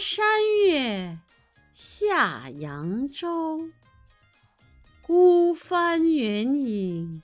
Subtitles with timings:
[0.00, 0.24] 山
[0.64, 1.18] 月
[1.74, 3.68] 下扬州。
[5.02, 7.22] 孤帆远影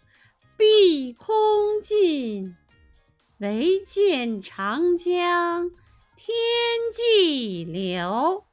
[0.58, 2.54] 碧空尽，
[3.38, 5.70] 唯见长江
[6.16, 6.36] 天
[6.92, 8.44] 际流。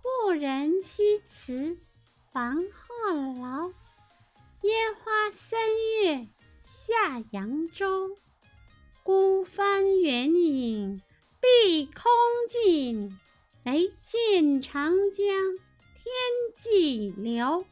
[0.00, 1.76] 故人西辞
[2.30, 2.62] 黄
[6.66, 8.18] 下扬州。
[9.04, 11.00] 孤帆远影
[11.40, 12.02] 碧空
[12.50, 13.16] 尽，
[13.64, 15.26] 唯见长江
[15.94, 16.12] 天
[16.58, 17.64] 际流。